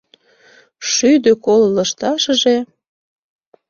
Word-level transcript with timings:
Шӱдӧ 0.91 1.31
коло 1.45 1.67
лышташыже 1.75 2.57